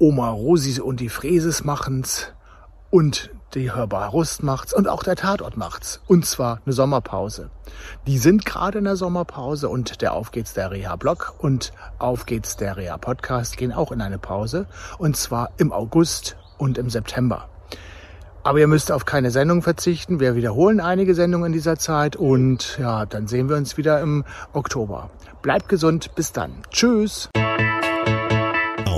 Oma 0.00 0.30
Rosi 0.30 0.80
und 0.80 0.98
die 0.98 1.10
Fräses 1.10 1.62
machen's 1.62 2.32
und 2.88 3.30
die 3.54 3.70
Hörbar 3.70 4.08
Rust 4.08 4.42
macht's 4.42 4.72
und 4.72 4.88
auch 4.88 5.02
der 5.02 5.14
Tatort 5.14 5.58
macht's. 5.58 6.00
Und 6.06 6.24
zwar 6.24 6.60
eine 6.64 6.72
Sommerpause. 6.72 7.50
Die 8.06 8.16
sind 8.16 8.46
gerade 8.46 8.78
in 8.78 8.84
der 8.84 8.96
Sommerpause 8.96 9.68
und 9.68 10.00
der 10.00 10.14
Auf 10.14 10.30
geht's 10.30 10.54
der 10.54 10.70
Reha-Blog 10.70 11.34
und 11.38 11.72
Auf 11.98 12.24
geht's 12.24 12.56
der 12.56 12.78
Reha-Podcast 12.78 13.58
gehen 13.58 13.72
auch 13.72 13.92
in 13.92 14.00
eine 14.00 14.18
Pause. 14.18 14.66
Und 14.96 15.18
zwar 15.18 15.50
im 15.58 15.70
August 15.70 16.36
und 16.56 16.78
im 16.78 16.88
September. 16.88 17.48
Aber 18.42 18.58
ihr 18.58 18.68
müsst 18.68 18.90
auf 18.90 19.04
keine 19.04 19.30
Sendung 19.30 19.60
verzichten. 19.60 20.18
Wir 20.18 20.34
wiederholen 20.34 20.80
einige 20.80 21.14
Sendungen 21.14 21.48
in 21.48 21.52
dieser 21.52 21.76
Zeit 21.76 22.16
und 22.16 22.78
ja, 22.78 23.04
dann 23.04 23.26
sehen 23.26 23.50
wir 23.50 23.56
uns 23.56 23.76
wieder 23.76 24.00
im 24.00 24.24
Oktober. 24.54 25.10
Bleibt 25.42 25.68
gesund, 25.68 26.14
bis 26.14 26.32
dann. 26.32 26.52
Tschüss. 26.70 27.28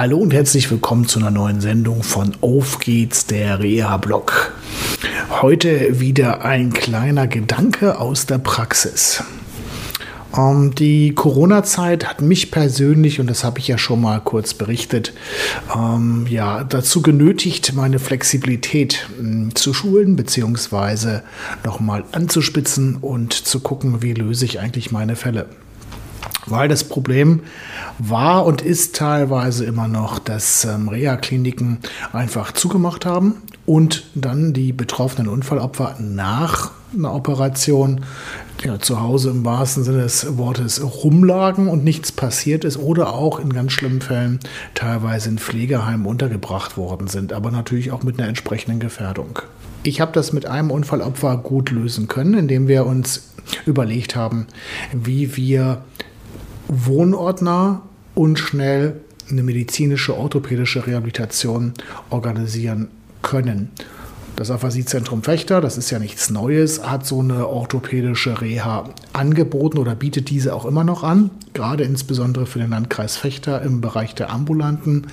Hallo 0.00 0.16
und 0.16 0.32
herzlich 0.32 0.70
willkommen 0.70 1.06
zu 1.06 1.18
einer 1.18 1.30
neuen 1.30 1.60
Sendung 1.60 2.02
von 2.02 2.32
Auf 2.40 2.78
geht's, 2.78 3.26
der 3.26 3.60
Reha-Blog. 3.60 4.54
Heute 5.42 6.00
wieder 6.00 6.42
ein 6.42 6.72
kleiner 6.72 7.26
Gedanke 7.26 8.00
aus 8.00 8.24
der 8.24 8.38
Praxis. 8.38 9.22
Ähm, 10.34 10.74
die 10.74 11.14
Corona-Zeit 11.14 12.08
hat 12.08 12.22
mich 12.22 12.50
persönlich, 12.50 13.20
und 13.20 13.26
das 13.26 13.44
habe 13.44 13.58
ich 13.58 13.68
ja 13.68 13.76
schon 13.76 14.00
mal 14.00 14.22
kurz 14.22 14.54
berichtet, 14.54 15.12
ähm, 15.76 16.26
ja, 16.30 16.64
dazu 16.64 17.02
genötigt, 17.02 17.74
meine 17.74 17.98
Flexibilität 17.98 19.06
äh, 19.22 19.52
zu 19.52 19.74
schulen, 19.74 20.16
beziehungsweise 20.16 21.24
nochmal 21.62 22.04
anzuspitzen 22.12 22.96
und 22.96 23.34
zu 23.34 23.60
gucken, 23.60 24.00
wie 24.00 24.14
löse 24.14 24.46
ich 24.46 24.60
eigentlich 24.60 24.92
meine 24.92 25.14
Fälle 25.14 25.44
weil 26.50 26.68
das 26.68 26.84
Problem 26.84 27.40
war 27.98 28.44
und 28.46 28.62
ist 28.62 28.96
teilweise 28.96 29.64
immer 29.64 29.88
noch, 29.88 30.18
dass 30.18 30.64
ähm, 30.64 30.88
Reha-Kliniken 30.88 31.78
einfach 32.12 32.52
zugemacht 32.52 33.06
haben 33.06 33.36
und 33.66 34.04
dann 34.14 34.52
die 34.52 34.72
betroffenen 34.72 35.28
Unfallopfer 35.28 35.96
nach 36.00 36.72
einer 36.92 37.14
Operation 37.14 38.00
ja, 38.64 38.78
zu 38.78 39.00
Hause 39.00 39.30
im 39.30 39.44
wahrsten 39.44 39.84
Sinne 39.84 40.02
des 40.02 40.36
Wortes 40.38 40.82
rumlagen 40.82 41.68
und 41.68 41.84
nichts 41.84 42.12
passiert 42.12 42.64
ist 42.64 42.78
oder 42.78 43.14
auch 43.14 43.38
in 43.38 43.52
ganz 43.52 43.72
schlimmen 43.72 44.00
Fällen 44.00 44.40
teilweise 44.74 45.28
in 45.28 45.38
Pflegeheimen 45.38 46.06
untergebracht 46.06 46.76
worden 46.76 47.06
sind, 47.06 47.32
aber 47.32 47.50
natürlich 47.50 47.92
auch 47.92 48.02
mit 48.02 48.18
einer 48.18 48.28
entsprechenden 48.28 48.80
Gefährdung. 48.80 49.38
Ich 49.82 50.00
habe 50.00 50.12
das 50.12 50.32
mit 50.32 50.44
einem 50.46 50.70
Unfallopfer 50.70 51.38
gut 51.38 51.70
lösen 51.70 52.06
können, 52.06 52.34
indem 52.34 52.68
wir 52.68 52.84
uns 52.84 53.30
überlegt 53.66 54.14
haben, 54.14 54.46
wie 54.92 55.36
wir 55.36 55.82
wohnortnah 56.70 57.82
und 58.14 58.38
schnell 58.38 59.00
eine 59.30 59.42
medizinische 59.42 60.16
orthopädische 60.16 60.86
Rehabilitation 60.86 61.74
organisieren 62.10 62.88
können. 63.22 63.70
Das 64.36 64.50
Aphasiezentrum 64.50 65.22
Fechter, 65.22 65.60
das 65.60 65.76
ist 65.76 65.90
ja 65.90 65.98
nichts 65.98 66.30
Neues, 66.30 66.82
hat 66.82 67.04
so 67.04 67.20
eine 67.20 67.46
orthopädische 67.46 68.40
Reha 68.40 68.88
angeboten 69.12 69.76
oder 69.76 69.94
bietet 69.94 70.30
diese 70.30 70.54
auch 70.54 70.64
immer 70.64 70.82
noch 70.82 71.02
an, 71.02 71.30
gerade 71.52 71.84
insbesondere 71.84 72.46
für 72.46 72.58
den 72.58 72.70
Landkreis 72.70 73.16
Fechter 73.16 73.60
im 73.60 73.82
Bereich 73.82 74.14
der 74.14 74.30
ambulanten 74.30 75.08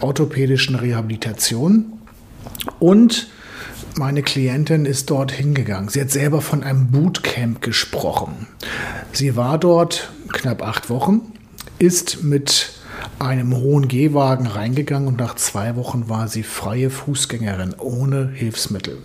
orthopädischen 0.00 0.74
Rehabilitation. 0.74 1.92
Und 2.80 3.28
meine 3.98 4.22
Klientin 4.22 4.84
ist 4.84 5.10
dort 5.10 5.32
hingegangen. 5.32 5.88
Sie 5.88 6.00
hat 6.00 6.10
selber 6.10 6.40
von 6.40 6.62
einem 6.62 6.90
Bootcamp 6.90 7.62
gesprochen. 7.62 8.46
Sie 9.12 9.36
war 9.36 9.58
dort 9.58 10.12
knapp 10.32 10.62
acht 10.62 10.90
Wochen, 10.90 11.22
ist 11.78 12.22
mit 12.22 12.72
einem 13.18 13.56
hohen 13.56 13.88
Gehwagen 13.88 14.46
reingegangen 14.46 15.08
und 15.08 15.18
nach 15.18 15.36
zwei 15.36 15.76
Wochen 15.76 16.08
war 16.08 16.28
sie 16.28 16.42
freie 16.42 16.90
Fußgängerin 16.90 17.74
ohne 17.78 18.30
Hilfsmittel. 18.34 18.98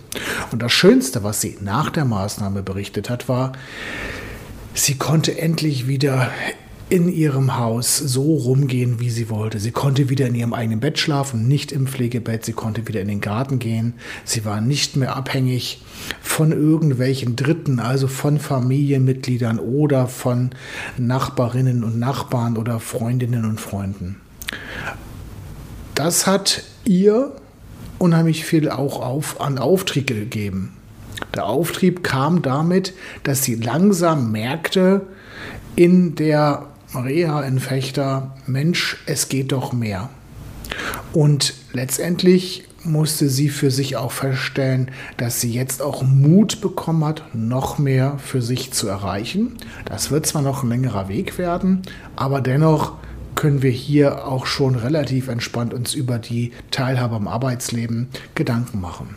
Und 0.50 0.62
das 0.62 0.72
Schönste, 0.72 1.24
was 1.24 1.40
sie 1.40 1.56
nach 1.60 1.90
der 1.90 2.04
Maßnahme 2.04 2.62
berichtet 2.62 3.08
hat, 3.08 3.28
war, 3.28 3.52
sie 4.74 4.96
konnte 4.96 5.38
endlich 5.38 5.88
wieder 5.88 6.30
in 6.92 7.08
ihrem 7.08 7.56
Haus 7.56 7.96
so 7.96 8.34
rumgehen, 8.34 9.00
wie 9.00 9.08
sie 9.08 9.30
wollte. 9.30 9.58
Sie 9.58 9.70
konnte 9.70 10.10
wieder 10.10 10.26
in 10.26 10.34
ihrem 10.34 10.52
eigenen 10.52 10.78
Bett 10.78 10.98
schlafen, 10.98 11.48
nicht 11.48 11.72
im 11.72 11.86
Pflegebett. 11.86 12.44
Sie 12.44 12.52
konnte 12.52 12.86
wieder 12.86 13.00
in 13.00 13.08
den 13.08 13.22
Garten 13.22 13.58
gehen. 13.58 13.94
Sie 14.26 14.44
war 14.44 14.60
nicht 14.60 14.94
mehr 14.96 15.16
abhängig 15.16 15.80
von 16.20 16.52
irgendwelchen 16.52 17.34
Dritten, 17.34 17.80
also 17.80 18.08
von 18.08 18.38
Familienmitgliedern 18.38 19.58
oder 19.58 20.06
von 20.06 20.50
Nachbarinnen 20.98 21.82
und 21.82 21.98
Nachbarn 21.98 22.58
oder 22.58 22.78
Freundinnen 22.78 23.46
und 23.46 23.58
Freunden. 23.58 24.20
Das 25.94 26.26
hat 26.26 26.62
ihr 26.84 27.32
unheimlich 27.98 28.44
viel 28.44 28.68
auch 28.68 29.00
auf, 29.00 29.40
an 29.40 29.56
Auftrieb 29.56 30.08
gegeben. 30.08 30.74
Der 31.34 31.46
Auftrieb 31.46 32.04
kam 32.04 32.42
damit, 32.42 32.92
dass 33.22 33.44
sie 33.44 33.54
langsam 33.54 34.30
merkte, 34.30 35.06
in 35.74 36.16
der 36.16 36.66
Reha 36.94 37.42
in 37.42 37.58
Fechter, 37.58 38.34
Mensch, 38.46 38.98
es 39.06 39.28
geht 39.28 39.52
doch 39.52 39.72
mehr. 39.72 40.10
Und 41.12 41.54
letztendlich 41.72 42.64
musste 42.84 43.28
sie 43.28 43.48
für 43.48 43.70
sich 43.70 43.96
auch 43.96 44.12
feststellen, 44.12 44.90
dass 45.16 45.40
sie 45.40 45.52
jetzt 45.52 45.82
auch 45.82 46.02
Mut 46.02 46.60
bekommen 46.60 47.04
hat, 47.04 47.22
noch 47.34 47.78
mehr 47.78 48.18
für 48.18 48.42
sich 48.42 48.72
zu 48.72 48.88
erreichen. 48.88 49.56
Das 49.84 50.10
wird 50.10 50.26
zwar 50.26 50.42
noch 50.42 50.62
ein 50.62 50.68
längerer 50.68 51.08
Weg 51.08 51.38
werden, 51.38 51.82
aber 52.16 52.40
dennoch 52.40 52.94
können 53.34 53.62
wir 53.62 53.70
hier 53.70 54.26
auch 54.26 54.46
schon 54.46 54.74
relativ 54.74 55.28
entspannt 55.28 55.72
uns 55.72 55.94
über 55.94 56.18
die 56.18 56.52
Teilhabe 56.70 57.16
am 57.16 57.28
Arbeitsleben 57.28 58.08
Gedanken 58.34 58.80
machen. 58.80 59.14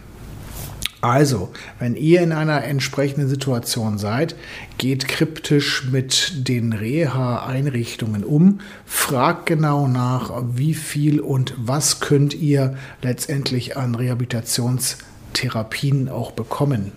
Also, 1.05 1.49
wenn 1.77 1.95
ihr 1.95 2.21
in 2.21 2.31
einer 2.31 2.63
entsprechenden 2.63 3.27
Situation 3.27 3.99
seid, 3.99 4.35
geht 4.79 5.07
kryptisch 5.07 5.83
mit 5.91 6.47
den 6.47 6.73
Reha-Einrichtungen 6.73 8.23
um, 8.23 8.61
fragt 8.88 9.45
genau 9.45 9.88
nach, 9.88 10.33
wie 10.55 10.73
viel 10.73 11.19
und 11.19 11.53
was 11.57 11.99
könnt 11.99 12.33
ihr 12.33 12.75
letztendlich 13.03 13.77
an 13.77 13.94
Rehabilitationstherapien 13.94 16.09
auch 16.09 16.31
bekommen. 16.31 16.91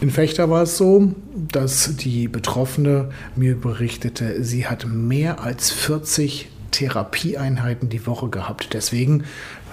In 0.00 0.10
Fechter 0.10 0.48
war 0.48 0.62
es 0.62 0.76
so, 0.76 1.16
dass 1.34 1.96
die 1.96 2.28
Betroffene 2.28 3.10
mir 3.34 3.60
berichtete, 3.60 4.44
sie 4.44 4.68
hat 4.68 4.86
mehr 4.86 5.40
als 5.40 5.72
40 5.72 6.48
Therapieeinheiten 6.74 7.88
die 7.88 8.06
Woche 8.06 8.28
gehabt. 8.28 8.74
Deswegen 8.74 9.24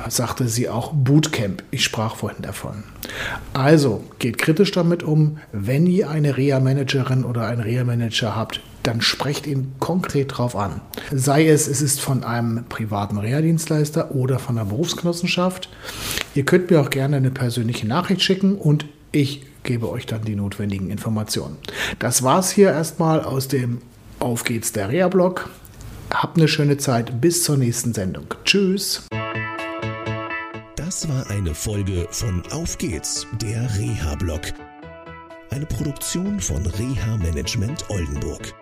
sagte 0.08 0.48
sie 0.48 0.70
auch 0.70 0.94
Bootcamp. 0.94 1.64
Ich 1.72 1.84
sprach 1.84 2.16
vorhin 2.16 2.44
davon. 2.44 2.84
Also 3.54 4.04
geht 4.20 4.38
kritisch 4.38 4.72
damit 4.72 5.02
um. 5.02 5.40
Wenn 5.52 5.88
ihr 5.88 6.10
eine 6.10 6.38
Reha-Managerin 6.38 7.26
oder 7.26 7.48
einen 7.48 7.62
Reha-Manager 7.62 8.36
habt, 8.36 8.62
dann 8.84 9.02
sprecht 9.02 9.48
ihn 9.48 9.74
konkret 9.80 10.38
drauf 10.38 10.56
an. 10.56 10.82
Sei 11.12 11.48
es, 11.48 11.68
es 11.68 11.82
ist 11.82 12.02
von 12.02 12.24
einem 12.24 12.66
privaten 12.66 13.18
Reha-Dienstleister 13.18 14.16
oder 14.16 14.40
von 14.40 14.56
der 14.56 14.66
Berufsgenossenschaft. 14.66 15.70
Ihr 16.36 16.46
könnt 16.46 16.72
mir 16.72 16.82
auch 16.82 16.90
gerne 16.90 17.18
eine 17.18 17.32
persönliche 17.32 17.88
Nachricht 17.88 18.22
schicken 18.22 18.56
und 18.56 18.86
ich 19.12 19.44
gebe 19.64 19.90
euch 19.90 20.06
dann 20.06 20.24
die 20.24 20.36
notwendigen 20.36 20.90
Informationen. 20.90 21.58
Das 22.00 22.24
war's 22.24 22.52
hier 22.52 22.70
erstmal 22.70 23.22
aus 23.22 23.48
dem 23.48 23.82
Auf 24.20 24.44
geht's 24.44 24.72
der 24.72 24.90
Reha-Blog. 24.90 25.50
Habt 26.14 26.38
eine 26.38 26.48
schöne 26.48 26.78
Zeit. 26.78 27.20
Bis 27.22 27.44
zur 27.44 27.58
nächsten 27.58 27.94
Sendung. 27.94 28.26
Tschüss. 28.44 29.08
Das 30.76 31.08
war 31.08 31.30
eine 31.30 31.56
Folge 31.56 32.08
von 32.12 32.44
Auf 32.52 32.78
geht's, 32.78 33.26
der 33.42 33.70
Reha-Blog. 33.78 34.42
Eine 35.50 35.66
Produktion 35.66 36.40
von 36.40 36.66
Reha 36.66 37.18
Management 37.18 37.90
Oldenburg. 37.90 38.54